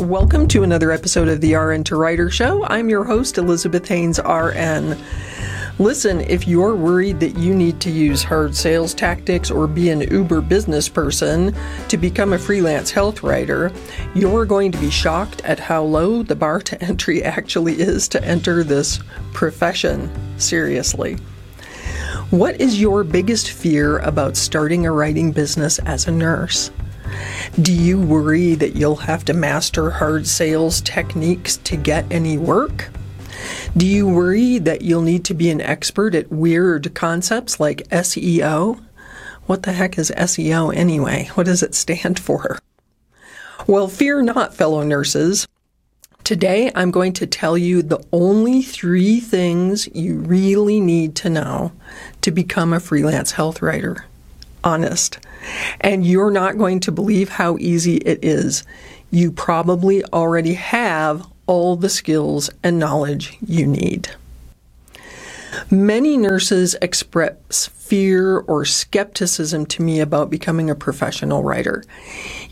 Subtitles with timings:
[0.00, 2.64] Welcome to another episode of the RN to Writer Show.
[2.64, 4.96] I'm your host, Elizabeth Haynes, RN.
[5.78, 10.00] Listen, if you're worried that you need to use hard sales tactics or be an
[10.00, 11.54] uber business person
[11.88, 13.70] to become a freelance health writer,
[14.14, 18.24] you're going to be shocked at how low the bar to entry actually is to
[18.24, 19.00] enter this
[19.34, 20.10] profession.
[20.40, 21.16] Seriously.
[22.30, 26.70] What is your biggest fear about starting a writing business as a nurse?
[27.60, 32.90] Do you worry that you'll have to master hard sales techniques to get any work?
[33.76, 38.80] Do you worry that you'll need to be an expert at weird concepts like SEO?
[39.46, 41.30] What the heck is SEO anyway?
[41.34, 42.58] What does it stand for?
[43.66, 45.46] Well, fear not, fellow nurses.
[46.24, 51.72] Today, I'm going to tell you the only three things you really need to know
[52.20, 54.04] to become a freelance health writer.
[54.62, 55.18] Honest.
[55.80, 58.64] And you're not going to believe how easy it is.
[59.10, 64.08] You probably already have all the skills and knowledge you need.
[65.70, 71.82] Many nurses express fear or skepticism to me about becoming a professional writer.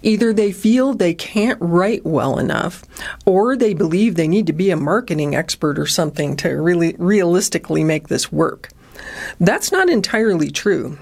[0.02, 2.84] Either they feel they can't write well enough,
[3.24, 7.84] or they believe they need to be a marketing expert or something to really realistically
[7.84, 8.70] make this work.
[9.38, 10.98] That's not entirely true.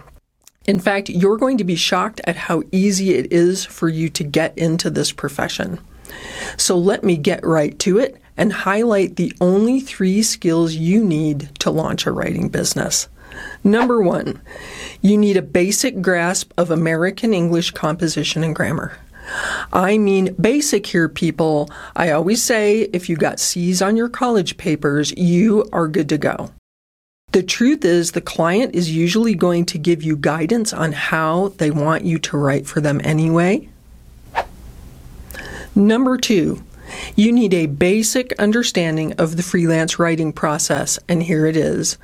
[0.67, 4.25] In fact, you're going to be shocked at how easy it is for you to
[4.25, 5.79] get into this profession.
[6.57, 11.55] So let me get right to it and highlight the only three skills you need
[11.61, 13.09] to launch a writing business.
[13.63, 14.41] Number one,
[15.01, 18.99] you need a basic grasp of American English composition and grammar.
[19.73, 21.69] I mean basic here, people.
[21.97, 26.19] I always say if you got C's on your college papers, you are good to
[26.19, 26.51] go.
[27.37, 31.71] The truth is, the client is usually going to give you guidance on how they
[31.71, 33.69] want you to write for them anyway.
[35.75, 36.63] Number two,
[37.15, 41.99] you need a basic understanding of the freelance writing process, and here it is.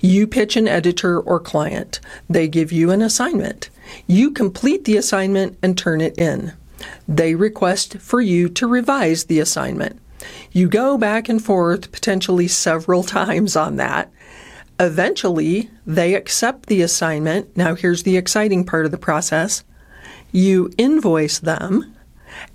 [0.00, 2.00] You pitch an editor or client.
[2.30, 3.68] They give you an assignment.
[4.06, 6.54] You complete the assignment and turn it in.
[7.06, 10.00] They request for you to revise the assignment.
[10.52, 14.10] You go back and forth potentially several times on that.
[14.80, 17.54] Eventually, they accept the assignment.
[17.54, 19.62] Now, here's the exciting part of the process
[20.32, 21.94] you invoice them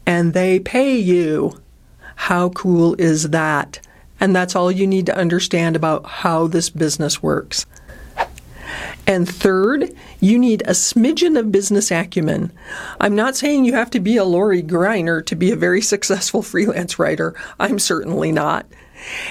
[0.08, 1.62] and they pay you.
[2.16, 3.80] How cool is that?
[4.20, 7.68] And that's all you need to understand about how this business works.
[9.06, 12.52] And third, you need a smidgen of business acumen.
[13.00, 16.42] I'm not saying you have to be a Lori Greiner to be a very successful
[16.42, 17.36] freelance writer.
[17.60, 18.66] I'm certainly not.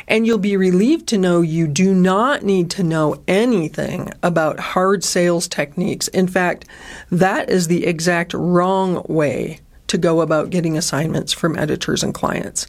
[0.07, 5.05] And you'll be relieved to know you do not need to know anything about hard
[5.05, 6.09] sales techniques.
[6.09, 6.67] In fact,
[7.11, 12.67] that is the exact wrong way to go about getting assignments from editors and clients.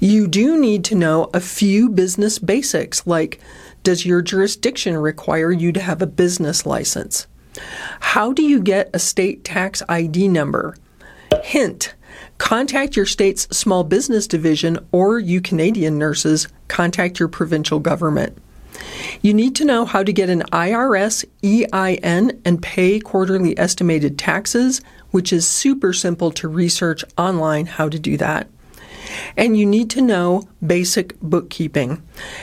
[0.00, 3.40] You do need to know a few business basics like
[3.82, 7.26] does your jurisdiction require you to have a business license?
[8.00, 10.76] How do you get a state tax ID number?
[11.42, 11.94] Hint
[12.38, 18.36] Contact your state's small business division, or you Canadian nurses, contact your provincial government.
[19.22, 24.80] You need to know how to get an IRS EIN and pay quarterly estimated taxes,
[25.10, 28.48] which is super simple to research online how to do that.
[29.36, 32.02] And you need to know basic bookkeeping.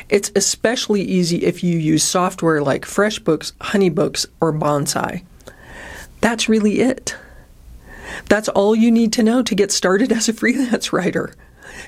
[0.10, 5.24] It's especially easy if you use software like FreshBooks, HoneyBooks, or Bonsai.
[6.22, 7.16] That's really it.
[8.28, 11.34] That's all you need to know to get started as a freelance writer.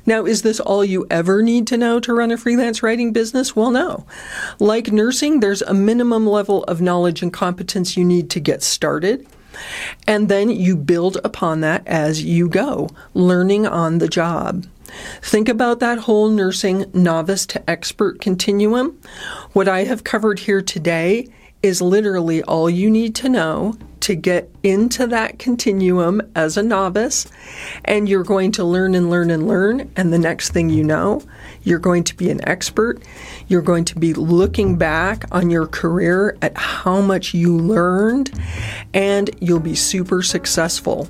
[0.05, 3.55] Now, is this all you ever need to know to run a freelance writing business?
[3.55, 4.05] Well, no.
[4.59, 9.27] Like nursing, there's a minimum level of knowledge and competence you need to get started.
[10.07, 14.65] And then you build upon that as you go, learning on the job.
[15.21, 18.99] Think about that whole nursing novice to expert continuum.
[19.53, 21.29] What I have covered here today
[21.63, 27.25] is literally all you need to know to get into that continuum as a novice.
[27.85, 29.89] And you're going to learn and learn and learn.
[29.95, 31.21] And the next thing you know,
[31.63, 33.01] you're going to be an expert.
[33.47, 38.37] You're going to be looking back on your career at how much you learned,
[38.93, 41.07] and you'll be super successful.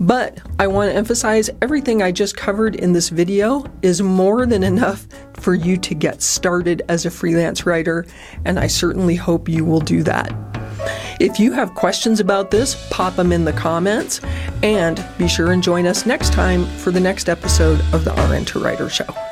[0.00, 4.62] But I want to emphasize everything I just covered in this video is more than
[4.62, 8.06] enough for you to get started as a freelance writer,
[8.44, 10.32] and I certainly hope you will do that.
[11.20, 14.20] If you have questions about this, pop them in the comments,
[14.62, 18.44] and be sure and join us next time for the next episode of the RN
[18.46, 19.31] to Writer Show.